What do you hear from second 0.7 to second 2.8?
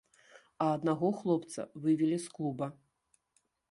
аднаго хлопца вывелі з клуба.